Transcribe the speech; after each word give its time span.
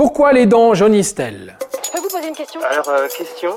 Pourquoi 0.00 0.32
les 0.32 0.46
dents 0.46 0.72
jaunissent-elles 0.72 1.58
Je 1.84 1.90
peux 1.90 1.98
vous 1.98 2.08
poser 2.08 2.28
une 2.28 2.34
question? 2.34 2.58
Alors, 2.62 2.88
euh, 2.88 3.06
question? 3.06 3.50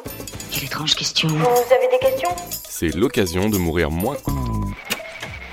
Quelle 0.52 0.66
étrange 0.66 0.94
question. 0.94 1.30
Vous 1.30 1.74
avez 1.74 1.88
des 1.90 2.00
questions? 2.00 2.32
C'est 2.68 2.94
l'occasion 2.94 3.48
de 3.48 3.58
mourir 3.58 3.90
moins. 3.90 4.18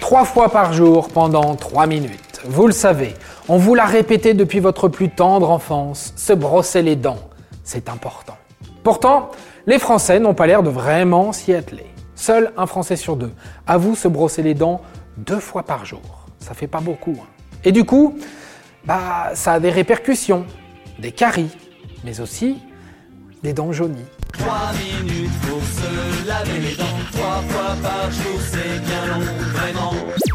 Trois 0.01 0.25
fois 0.25 0.49
par 0.49 0.73
jour 0.73 1.09
pendant 1.09 1.55
trois 1.55 1.87
minutes. 1.87 2.41
Vous 2.45 2.67
le 2.67 2.73
savez, 2.73 3.15
on 3.49 3.57
vous 3.57 3.77
l'a 3.77 3.85
répété 3.85 4.35
depuis 4.35 4.59
votre 4.59 4.89
plus 4.89 5.11
tendre 5.11 5.53
enfance, 5.53 6.13
se 6.17 6.33
brosser 6.33 6.83
les 6.83 6.97
dents, 6.97 7.21
c'est 7.63 7.89
important. 7.89 8.37
Pourtant, 8.83 9.31
les 9.69 9.79
Français 9.79 10.19
n'ont 10.19 10.35
pas 10.35 10.49
l'air 10.49 10.65
de 10.65 10.71
vraiment 10.71 11.33
s'y 11.33 11.55
atteler. 11.55 11.87
Seul 12.17 12.53
un 12.57 12.67
Français 12.67 12.97
sur 12.97 13.15
deux 13.15 13.31
avoue 13.65 13.95
se 13.95 14.09
brosser 14.09 14.43
les 14.43 14.55
dents 14.55 14.81
deux 15.19 15.39
fois 15.39 15.63
par 15.63 15.85
jour. 15.85 16.27
Ça 16.41 16.53
fait 16.53 16.67
pas 16.67 16.81
beaucoup. 16.81 17.15
hein. 17.17 17.29
Et 17.63 17.71
du 17.71 17.85
coup, 17.85 18.19
bah, 18.85 19.31
ça 19.35 19.53
a 19.53 19.61
des 19.61 19.71
répercussions, 19.71 20.47
des 21.01 21.13
caries, 21.13 21.51
mais 22.05 22.21
aussi 22.21 22.59
des 23.43 23.53
dents 23.53 23.73
jaunies. 23.73 24.05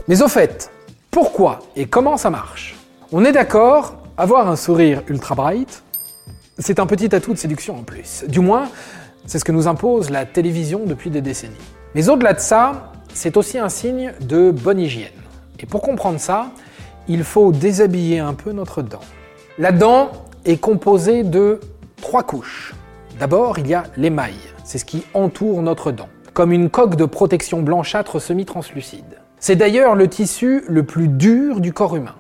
Mais 0.08 0.22
au 0.22 0.28
fait, 0.28 0.72
pourquoi 1.12 1.60
et 1.76 1.86
comment 1.86 2.18
ça 2.18 2.30
marche? 2.30 2.76
On 3.12 3.24
est 3.24 3.32
d'accord, 3.32 3.98
avoir 4.18 4.50
un 4.50 4.56
sourire 4.56 5.04
ultra 5.08 5.36
bright, 5.36 5.84
c'est 6.58 6.80
un 6.80 6.86
petit 6.86 7.14
atout 7.16 7.34
de 7.34 7.38
séduction 7.38 7.78
en 7.78 7.84
plus. 7.84 8.26
Du 8.28 8.40
moins, 8.40 8.70
c'est 9.26 9.40
ce 9.40 9.46
que 9.46 9.52
nous 9.52 9.68
impose 9.68 10.10
la 10.10 10.26
télévision 10.26 10.82
depuis 10.86 11.10
des 11.10 11.22
décennies. 11.22 11.54
Mais 11.94 12.10
au-delà 12.10 12.34
de 12.34 12.40
ça, 12.40 12.92
c'est 13.14 13.38
aussi 13.38 13.58
un 13.58 13.70
signe 13.70 14.14
de 14.22 14.52
bonne 14.52 14.80
hygiène. 14.80 15.12
Et 15.60 15.66
pour 15.66 15.82
comprendre 15.82 16.20
ça, 16.20 16.52
il 17.08 17.24
faut 17.24 17.52
déshabiller 17.52 18.20
un 18.20 18.34
peu 18.34 18.52
notre 18.52 18.82
dent. 18.82 19.02
La 19.58 19.72
dent 19.72 20.12
est 20.46 20.58
composée 20.58 21.24
de 21.24 21.60
trois 22.02 22.24
couches. 22.24 22.74
D'abord, 23.20 23.60
il 23.60 23.68
y 23.68 23.74
a 23.74 23.84
l'émail, 23.98 24.36
c'est 24.64 24.78
ce 24.78 24.86
qui 24.86 25.04
entoure 25.14 25.62
notre 25.62 25.92
dent, 25.92 26.10
comme 26.34 26.52
une 26.52 26.70
coque 26.70 26.96
de 26.96 27.06
protection 27.06 27.62
blanchâtre 27.62 28.20
semi-translucide. 28.20 29.20
C'est 29.40 29.56
d'ailleurs 29.56 29.96
le 29.96 30.08
tissu 30.08 30.64
le 30.68 30.84
plus 30.84 31.08
dur 31.08 31.60
du 31.60 31.74
corps 31.74 31.96
humain. 31.96 32.16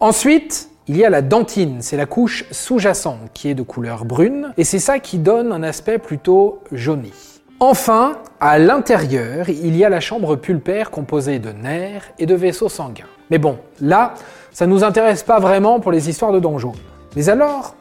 Ensuite, 0.00 0.70
il 0.88 0.96
y 0.96 1.04
a 1.04 1.10
la 1.10 1.22
dentine, 1.22 1.78
c'est 1.80 1.96
la 1.96 2.06
couche 2.06 2.44
sous-jacente 2.50 3.30
qui 3.32 3.48
est 3.48 3.54
de 3.54 3.62
couleur 3.62 4.04
brune, 4.04 4.52
et 4.56 4.64
c'est 4.64 4.78
ça 4.78 4.98
qui 4.98 5.18
donne 5.18 5.52
un 5.52 5.62
aspect 5.62 5.98
plutôt 5.98 6.60
jauni. 6.72 7.12
Enfin, 7.60 8.16
à 8.40 8.58
l'intérieur, 8.58 9.48
il 9.48 9.76
y 9.76 9.84
a 9.84 9.88
la 9.88 10.00
chambre 10.00 10.36
pulpaire 10.36 10.90
composée 10.90 11.38
de 11.38 11.50
nerfs 11.50 12.10
et 12.18 12.26
de 12.26 12.34
vaisseaux 12.34 12.70
sanguins. 12.70 13.04
Mais 13.30 13.38
bon, 13.38 13.58
là, 13.80 14.14
ça 14.50 14.66
ne 14.66 14.72
nous 14.72 14.82
intéresse 14.82 15.22
pas 15.22 15.38
vraiment 15.38 15.78
pour 15.78 15.92
les 15.92 16.08
histoires 16.08 16.32
de 16.32 16.58
jaunes. 16.58 16.72
Mais 17.16 17.28
alors, 17.28 17.74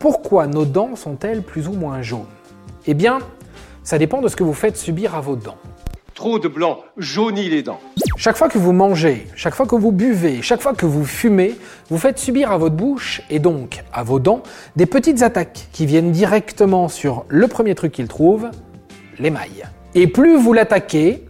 pourquoi 0.00 0.46
nos 0.46 0.64
dents 0.64 0.96
sont-elles 0.96 1.42
plus 1.42 1.68
ou 1.68 1.72
moins 1.72 2.02
jaunes? 2.02 2.26
Eh 2.86 2.94
bien, 2.94 3.20
ça 3.84 3.98
dépend 3.98 4.20
de 4.20 4.28
ce 4.28 4.36
que 4.36 4.42
vous 4.42 4.54
faites 4.54 4.76
subir 4.76 5.14
à 5.14 5.20
vos 5.20 5.36
dents. 5.36 5.58
Trop 6.14 6.38
de 6.38 6.48
blanc 6.48 6.78
jaunit 6.96 7.48
les 7.48 7.62
dents. 7.62 7.80
Chaque 8.16 8.36
fois 8.36 8.48
que 8.48 8.58
vous 8.58 8.72
mangez, 8.72 9.26
chaque 9.34 9.54
fois 9.54 9.66
que 9.66 9.74
vous 9.74 9.92
buvez, 9.92 10.42
chaque 10.42 10.60
fois 10.60 10.72
que 10.72 10.86
vous 10.86 11.04
fumez, 11.04 11.54
vous 11.90 11.98
faites 11.98 12.18
subir 12.18 12.52
à 12.52 12.58
votre 12.58 12.76
bouche 12.76 13.20
et 13.30 13.38
donc 13.38 13.82
à 13.92 14.02
vos 14.02 14.18
dents 14.20 14.42
des 14.76 14.86
petites 14.86 15.22
attaques 15.22 15.68
qui 15.72 15.86
viennent 15.86 16.12
directement 16.12 16.88
sur 16.88 17.24
le 17.28 17.48
premier 17.48 17.74
truc 17.74 17.92
qu'ils 17.92 18.08
trouvent, 18.08 18.50
l'émail. 19.18 19.64
Et 19.94 20.06
plus 20.06 20.36
vous 20.36 20.52
l'attaquez, 20.52 21.24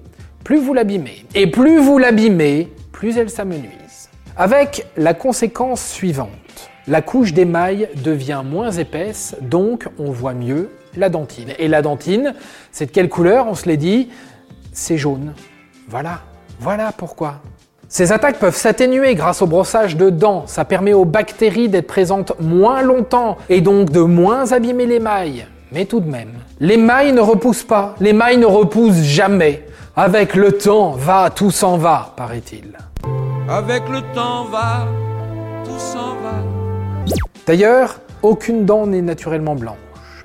plus 0.44 0.58
vous 0.58 0.74
l'abîmez. 0.74 1.24
Et 1.34 1.50
plus 1.50 1.78
vous 1.78 1.98
l'abîmez, 1.98 2.70
plus 2.92 3.16
elle 3.18 3.30
s'amenuise. 3.30 4.10
Avec 4.36 4.86
la 4.96 5.14
conséquence 5.14 5.84
suivante. 5.84 6.28
La 6.86 7.00
couche 7.00 7.32
d'émail 7.32 7.88
devient 8.04 8.42
moins 8.44 8.70
épaisse, 8.70 9.36
donc 9.40 9.88
on 9.98 10.10
voit 10.10 10.34
mieux 10.34 10.70
la 10.96 11.08
dentine. 11.08 11.48
Et 11.58 11.66
la 11.66 11.80
dentine, 11.80 12.34
c'est 12.72 12.86
de 12.86 12.90
quelle 12.90 13.08
couleur 13.08 13.46
On 13.48 13.54
se 13.54 13.66
l'est 13.66 13.78
dit, 13.78 14.10
c'est 14.72 14.98
jaune. 14.98 15.32
Voilà, 15.88 16.20
voilà 16.60 16.92
pourquoi. 16.92 17.36
Ces 17.88 18.12
attaques 18.12 18.38
peuvent 18.38 18.56
s'atténuer 18.56 19.14
grâce 19.14 19.40
au 19.40 19.46
brossage 19.46 19.96
de 19.96 20.10
dents. 20.10 20.46
Ça 20.46 20.66
permet 20.66 20.92
aux 20.92 21.06
bactéries 21.06 21.70
d'être 21.70 21.86
présentes 21.86 22.32
moins 22.38 22.82
longtemps 22.82 23.38
et 23.48 23.62
donc 23.62 23.90
de 23.90 24.00
moins 24.00 24.52
abîmer 24.52 24.84
l'émail. 24.84 25.46
Mais 25.72 25.86
tout 25.86 26.00
de 26.00 26.10
même, 26.10 26.34
l'émail 26.60 27.12
ne 27.12 27.20
repousse 27.20 27.62
pas. 27.62 27.94
L'émail 27.98 28.36
ne 28.36 28.46
repousse 28.46 28.96
jamais. 29.02 29.66
Avec 29.96 30.34
le 30.34 30.52
temps, 30.52 30.90
va, 30.92 31.30
tout 31.30 31.50
s'en 31.50 31.78
va, 31.78 32.12
paraît-il. 32.14 32.76
Avec 33.48 33.88
le 33.88 34.02
temps 34.14 34.44
va, 34.44 34.86
tout 35.64 35.78
s'en 35.78 36.16
va. 36.16 36.63
D'ailleurs, 37.46 38.00
aucune 38.22 38.64
dent 38.64 38.86
n'est 38.86 39.02
naturellement 39.02 39.54
blanche. 39.54 39.76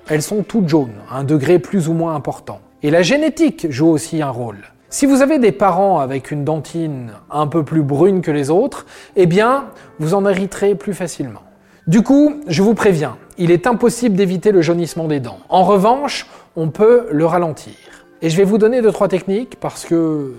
Elles 0.07 0.22
sont 0.22 0.44
toutes 0.44 0.69
jaunes, 0.69 0.95
à 1.12 1.19
un 1.19 1.23
degré 1.23 1.59
plus 1.59 1.90
ou 1.90 1.94
moins 1.94 2.16
important. 2.16 2.62
Et 2.81 2.91
la 2.91 3.01
génétique 3.01 3.69
joue 3.69 3.90
aussi 3.90 4.22
un 4.22 4.29
rôle. 4.29 4.57
Si 4.90 5.06
vous 5.06 5.22
avez 5.22 5.38
des 5.38 5.51
parents 5.51 6.00
avec 6.00 6.31
une 6.31 6.45
dentine 6.45 7.12
un 7.29 7.45
peu 7.45 7.63
plus 7.63 7.84
brune 7.84 8.22
que 8.22 8.31
les 8.31 8.50
autres, 8.50 8.85
eh 9.16 9.25
bien, 9.25 9.66
vous 10.00 10.13
en 10.13 10.25
hériterez 10.25 10.75
plus 10.75 10.94
facilement. 10.94 11.41
Du 11.88 12.01
coup, 12.01 12.41
je 12.47 12.63
vous 12.63 12.73
préviens, 12.73 13.17
il 13.38 13.51
est 13.51 13.67
impossible 13.67 14.16
d'éviter 14.16 14.51
le 14.51 14.61
jaunissement 14.61 15.07
des 15.07 15.19
dents. 15.19 15.40
En 15.50 15.63
revanche, 15.63 16.25
on 16.56 16.69
peut 16.69 17.07
le 17.11 17.25
ralentir. 17.25 17.73
Et 18.22 18.29
je 18.29 18.38
vais 18.38 18.44
vous 18.44 18.57
donner 18.57 18.81
deux 18.81 18.91
trois 18.91 19.07
techniques 19.07 19.57
parce 19.59 19.85
que 19.85 20.34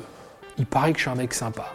il 0.59 0.67
paraît 0.67 0.93
que 0.93 0.99
je 0.99 1.03
suis 1.03 1.11
un 1.11 1.15
mec 1.15 1.33
sympa. 1.33 1.67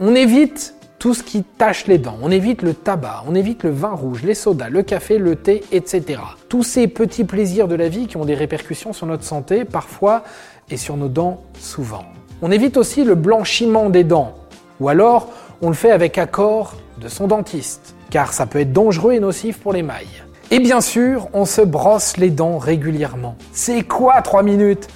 On 0.00 0.14
évite 0.14 0.74
tout 1.00 1.14
ce 1.14 1.22
qui 1.22 1.42
tache 1.42 1.86
les 1.86 1.96
dents, 1.96 2.18
on 2.22 2.30
évite 2.30 2.60
le 2.60 2.74
tabac, 2.74 3.24
on 3.26 3.34
évite 3.34 3.64
le 3.64 3.70
vin 3.70 3.92
rouge, 3.92 4.22
les 4.22 4.34
sodas, 4.34 4.68
le 4.68 4.82
café, 4.82 5.16
le 5.16 5.34
thé, 5.34 5.64
etc. 5.72 6.20
Tous 6.50 6.62
ces 6.62 6.88
petits 6.88 7.24
plaisirs 7.24 7.68
de 7.68 7.74
la 7.74 7.88
vie 7.88 8.06
qui 8.06 8.18
ont 8.18 8.26
des 8.26 8.34
répercussions 8.34 8.92
sur 8.92 9.06
notre 9.06 9.24
santé 9.24 9.64
parfois 9.64 10.24
et 10.68 10.76
sur 10.76 10.98
nos 10.98 11.08
dents 11.08 11.42
souvent. 11.58 12.04
On 12.42 12.50
évite 12.50 12.76
aussi 12.76 13.02
le 13.02 13.14
blanchiment 13.14 13.88
des 13.88 14.04
dents, 14.04 14.34
ou 14.78 14.90
alors 14.90 15.30
on 15.62 15.68
le 15.68 15.74
fait 15.74 15.90
avec 15.90 16.18
accord 16.18 16.74
de 17.00 17.08
son 17.08 17.26
dentiste, 17.26 17.94
car 18.10 18.34
ça 18.34 18.44
peut 18.44 18.60
être 18.60 18.74
dangereux 18.74 19.14
et 19.14 19.20
nocif 19.20 19.58
pour 19.58 19.72
l'émail. 19.72 20.06
Et 20.50 20.58
bien 20.58 20.82
sûr, 20.82 21.28
on 21.32 21.46
se 21.46 21.62
brosse 21.62 22.18
les 22.18 22.28
dents 22.28 22.58
régulièrement. 22.58 23.36
C'est 23.52 23.84
quoi 23.84 24.20
3 24.20 24.42
minutes? 24.42 24.86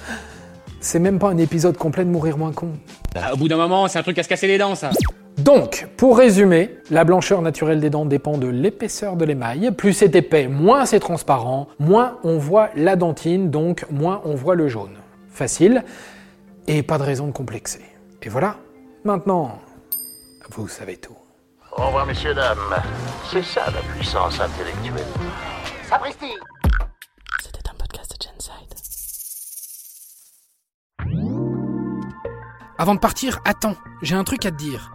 C'est 0.81 0.99
même 0.99 1.17
pas 1.17 1.29
un 1.29 1.37
épisode 1.37 1.77
complet 1.77 2.05
de 2.05 2.11
Mourir 2.11 2.37
moins 2.37 2.51
con. 2.51 2.73
Bah, 3.15 3.31
au 3.33 3.37
bout 3.37 3.47
d'un 3.47 3.57
moment, 3.57 3.87
c'est 3.87 3.97
un 3.97 4.03
truc 4.03 4.19
à 4.19 4.23
se 4.23 4.29
casser 4.29 4.45
les 4.45 4.59
dents, 4.59 4.75
ça. 4.75 4.91
Donc, 5.37 5.87
pour 5.97 6.17
résumer, 6.17 6.77
la 6.89 7.03
blancheur 7.03 7.41
naturelle 7.41 7.81
des 7.81 7.89
dents 7.89 8.05
dépend 8.05 8.37
de 8.37 8.47
l'épaisseur 8.47 9.17
de 9.17 9.25
l'émail. 9.25 9.71
Plus 9.71 9.91
c'est 9.93 10.15
épais, 10.15 10.47
moins 10.47 10.85
c'est 10.85 11.01
transparent, 11.01 11.67
moins 11.77 12.19
on 12.23 12.37
voit 12.37 12.69
la 12.75 12.95
dentine, 12.95 13.51
donc 13.51 13.85
moins 13.91 14.21
on 14.23 14.33
voit 14.35 14.55
le 14.55 14.69
jaune. 14.69 14.95
Facile, 15.29 15.83
et 16.67 16.83
pas 16.83 16.97
de 16.97 17.03
raison 17.03 17.27
de 17.27 17.33
complexer. 17.33 17.81
Et 18.23 18.29
voilà, 18.29 18.55
maintenant, 19.03 19.59
vous 20.51 20.69
savez 20.69 20.95
tout. 20.97 21.17
Au 21.77 21.87
revoir, 21.87 22.05
messieurs, 22.05 22.33
dames. 22.33 22.57
C'est 23.29 23.43
ça 23.43 23.65
la 23.65 23.81
puissance 23.93 24.39
intellectuelle. 24.39 25.05
Sapristi 25.89 26.31
C'était 27.43 27.69
un 27.69 27.73
podcast 27.77 28.15
de 28.17 28.25
Genside. 28.25 28.73
Avant 32.77 32.95
de 32.95 32.99
partir, 32.99 33.41
attends, 33.43 33.75
j'ai 34.01 34.15
un 34.15 34.23
truc 34.23 34.45
à 34.45 34.51
te 34.51 34.55
dire. 34.55 34.94